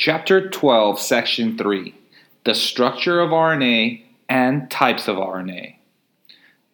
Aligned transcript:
Chapter 0.00 0.48
12, 0.48 1.00
Section 1.00 1.58
3 1.58 1.92
The 2.44 2.54
Structure 2.54 3.20
of 3.20 3.30
RNA 3.30 4.04
and 4.28 4.70
Types 4.70 5.08
of 5.08 5.16
RNA. 5.16 5.74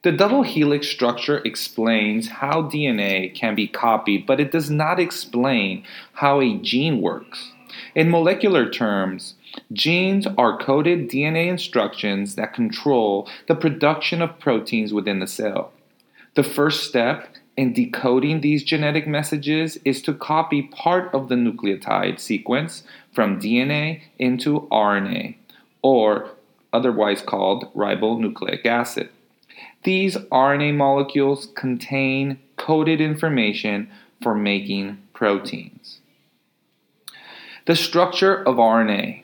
The 0.02 0.12
double 0.12 0.42
helix 0.42 0.88
structure 0.88 1.38
explains 1.38 2.28
how 2.28 2.64
DNA 2.64 3.34
can 3.34 3.54
be 3.54 3.66
copied, 3.66 4.26
but 4.26 4.40
it 4.40 4.52
does 4.52 4.68
not 4.68 5.00
explain 5.00 5.84
how 6.12 6.42
a 6.42 6.58
gene 6.58 7.00
works. 7.00 7.52
In 7.94 8.10
molecular 8.10 8.68
terms, 8.68 9.36
genes 9.72 10.26
are 10.36 10.58
coded 10.58 11.08
DNA 11.08 11.46
instructions 11.46 12.34
that 12.34 12.52
control 12.52 13.26
the 13.48 13.54
production 13.54 14.20
of 14.20 14.38
proteins 14.38 14.92
within 14.92 15.20
the 15.20 15.26
cell. 15.26 15.72
The 16.34 16.44
first 16.44 16.86
step 16.86 17.34
in 17.56 17.72
decoding 17.72 18.40
these 18.40 18.64
genetic 18.64 19.06
messages 19.06 19.78
is 19.84 20.02
to 20.02 20.12
copy 20.12 20.62
part 20.62 21.12
of 21.14 21.28
the 21.28 21.34
nucleotide 21.34 22.18
sequence 22.18 22.82
from 23.12 23.40
DNA 23.40 24.02
into 24.18 24.68
RNA, 24.72 25.36
or 25.82 26.30
otherwise 26.72 27.22
called 27.22 27.72
ribonucleic 27.74 28.66
acid. 28.66 29.08
These 29.84 30.16
RNA 30.16 30.74
molecules 30.74 31.48
contain 31.54 32.38
coded 32.56 33.00
information 33.00 33.90
for 34.20 34.34
making 34.34 34.98
proteins. 35.12 36.00
The 37.66 37.76
structure 37.76 38.42
of 38.42 38.56
RNA. 38.56 39.22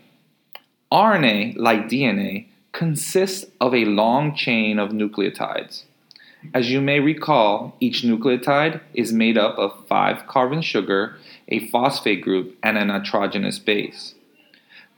RNA, 0.92 1.56
like 1.56 1.88
DNA, 1.88 2.46
consists 2.72 3.46
of 3.60 3.74
a 3.74 3.84
long 3.84 4.34
chain 4.34 4.78
of 4.78 4.90
nucleotides. 4.90 5.84
As 6.54 6.70
you 6.70 6.80
may 6.80 7.00
recall, 7.00 7.76
each 7.80 8.02
nucleotide 8.02 8.80
is 8.94 9.12
made 9.12 9.36
up 9.36 9.58
of 9.58 9.86
five 9.86 10.26
carbon 10.26 10.62
sugar, 10.62 11.16
a 11.48 11.68
phosphate 11.68 12.22
group, 12.22 12.56
and 12.62 12.78
a 12.78 12.84
nitrogenous 12.84 13.58
base. 13.58 14.14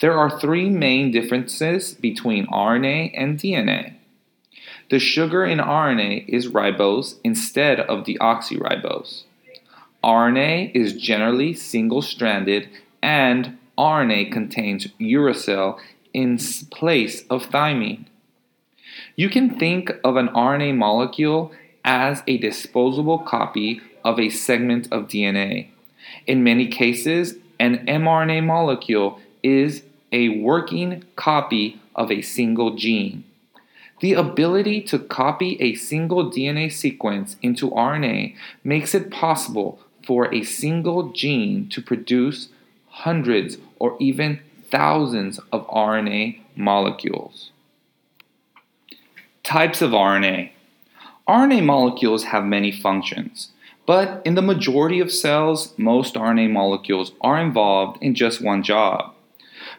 There 0.01 0.17
are 0.19 0.41
three 0.41 0.69
main 0.69 1.11
differences 1.11 1.95
between 1.95 2.47
RNA 2.47 3.13
and 3.15 3.39
DNA. 3.39 3.95
The 4.91 4.99
sugar 4.99 5.45
in 5.45 5.59
RNA 5.59 6.29
is 6.29 6.49
ribose 6.49 7.17
instead 7.25 7.81
of 7.81 8.05
deoxyribose. 8.05 9.25
RNA 10.05 10.75
is 10.75 10.95
generally 10.95 11.55
single 11.55 12.03
stranded, 12.03 12.69
and 13.03 13.59
RNA 13.79 14.33
contains 14.33 14.87
uracil 15.01 15.79
in 16.13 16.39
place 16.71 17.25
of 17.31 17.49
thymine. 17.51 18.07
You 19.15 19.29
can 19.29 19.59
think 19.59 19.91
of 20.03 20.17
an 20.17 20.29
RNA 20.29 20.77
molecule 20.77 21.53
as 21.85 22.23
a 22.27 22.39
disposable 22.39 23.19
copy 23.19 23.81
of 24.05 24.19
a 24.19 24.31
segment 24.31 24.89
of 24.91 25.09
DNA. 25.09 25.69
In 26.27 26.43
many 26.43 26.67
cases, 26.67 27.37
an 27.61 27.85
mRNA 27.87 28.45
molecule 28.45 29.21
is 29.43 29.83
a 30.13 30.41
working 30.41 31.05
copy 31.15 31.81
of 31.95 32.11
a 32.11 32.23
single 32.23 32.75
gene. 32.75 33.25
The 34.01 34.15
ability 34.15 34.81
to 34.85 34.99
copy 34.99 35.61
a 35.61 35.75
single 35.75 36.31
DNA 36.31 36.73
sequence 36.73 37.37
into 37.43 37.71
RNA 37.71 38.35
makes 38.65 38.95
it 38.95 39.11
possible 39.11 39.79
for 40.05 40.33
a 40.35 40.43
single 40.43 41.13
gene 41.13 41.69
to 41.69 41.83
produce 41.83 42.49
hundreds 42.89 43.59
or 43.79 43.97
even 44.01 44.41
thousands 44.71 45.39
of 45.53 45.69
RNA 45.69 46.41
molecules. 46.57 47.53
Types 49.45 49.83
of 49.83 49.91
RNA. 49.91 50.51
RNA 51.29 51.65
molecules 51.65 52.25
have 52.25 52.45
many 52.45 52.71
functions, 52.71 53.51
but 53.87 54.23
in 54.25 54.35
the 54.35 54.43
majority 54.43 55.01
of 55.01 55.13
cells, 55.13 55.75
most 55.77 56.15
RNA 56.15 56.51
molecules 56.51 57.13
are 57.21 57.41
involved 57.41 58.03
in 58.03 58.15
just 58.15 58.41
one 58.41 58.63
job 58.63 59.15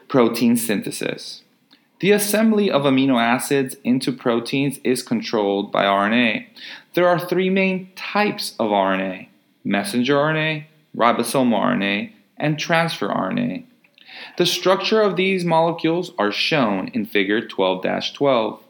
protein 0.08 0.56
synthesis. 0.56 1.42
The 2.00 2.10
assembly 2.10 2.70
of 2.70 2.82
amino 2.82 3.20
acids 3.20 3.76
into 3.84 4.12
proteins 4.12 4.78
is 4.84 5.02
controlled 5.02 5.72
by 5.72 5.84
RNA. 5.84 6.46
There 6.92 7.08
are 7.08 7.18
three 7.18 7.48
main 7.48 7.90
types 7.96 8.54
of 8.58 8.70
RNA 8.70 9.28
messenger 9.64 10.14
RNA, 10.16 10.64
ribosomal 10.94 11.58
RNA, 11.58 12.12
and 12.36 12.58
transfer 12.58 13.08
RNA. 13.08 13.64
The 14.36 14.46
structure 14.46 15.00
of 15.00 15.16
these 15.16 15.44
molecules 15.44 16.12
are 16.18 16.30
shown 16.30 16.88
in 16.88 17.06
figure 17.06 17.40
12 17.40 17.82
12. 18.14 18.63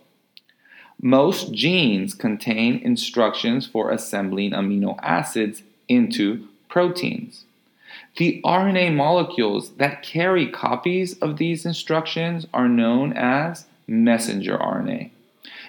Most 1.06 1.52
genes 1.52 2.14
contain 2.14 2.78
instructions 2.78 3.66
for 3.66 3.90
assembling 3.90 4.52
amino 4.52 4.98
acids 5.02 5.62
into 5.86 6.48
proteins. 6.70 7.44
The 8.16 8.40
RNA 8.42 8.94
molecules 8.94 9.72
that 9.72 10.02
carry 10.02 10.50
copies 10.50 11.18
of 11.18 11.36
these 11.36 11.66
instructions 11.66 12.46
are 12.54 12.70
known 12.70 13.12
as 13.12 13.66
messenger 13.86 14.56
RNA 14.56 15.10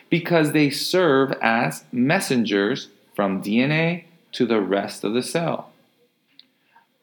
because 0.10 0.54
they 0.54 0.70
serve 0.70 1.34
as 1.42 1.84
messengers 1.92 2.88
from 3.14 3.44
DNA 3.44 4.06
to 4.32 4.46
the 4.46 4.62
rest 4.62 5.04
of 5.04 5.14
the 5.14 5.22
cell. 5.22 5.70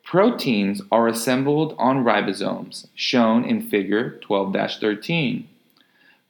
Proteins 0.04 0.80
are 0.90 1.06
assembled 1.06 1.74
on 1.76 2.02
ribosomes, 2.02 2.86
shown 2.94 3.44
in 3.44 3.60
Figure 3.60 4.18
12 4.22 4.56
13. 4.80 5.48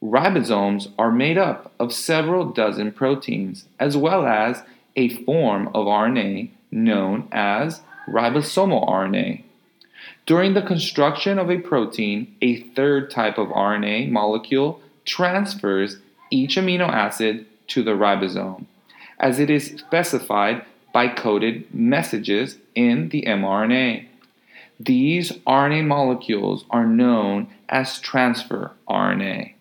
Ribosomes 0.03 0.91
are 0.99 1.11
made 1.11 1.37
up 1.37 1.71
of 1.79 1.93
several 1.93 2.51
dozen 2.51 2.91
proteins, 2.91 3.65
as 3.79 3.95
well 3.95 4.25
as 4.25 4.61
a 4.97 5.07
form 5.23 5.67
of 5.69 5.85
RNA 5.85 6.49
known 6.71 7.29
as 7.31 7.79
ribosomal 8.09 8.85
RNA. 8.85 9.43
During 10.25 10.55
the 10.55 10.61
construction 10.61 11.39
of 11.39 11.49
a 11.49 11.57
protein, 11.57 12.35
a 12.41 12.59
third 12.59 13.11
type 13.11 13.37
of 13.37 13.47
RNA 13.47 14.11
molecule 14.11 14.81
transfers 15.05 15.99
each 16.29 16.57
amino 16.57 16.89
acid 16.89 17.45
to 17.67 17.81
the 17.81 17.91
ribosome, 17.91 18.65
as 19.21 19.39
it 19.39 19.49
is 19.49 19.67
specified 19.67 20.65
by 20.93 21.07
coded 21.07 21.73
messages 21.73 22.57
in 22.75 23.07
the 23.07 23.21
mRNA. 23.21 24.05
These 24.77 25.31
RNA 25.47 25.85
molecules 25.85 26.65
are 26.69 26.85
known 26.85 27.47
as 27.69 27.99
transfer 27.99 28.71
RNA. 28.89 29.53